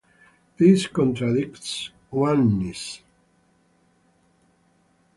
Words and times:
This 0.57 0.87
contradicts 0.87 1.91
Oneness. 2.11 3.01